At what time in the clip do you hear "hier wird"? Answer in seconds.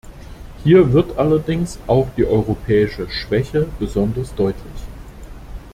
0.63-1.15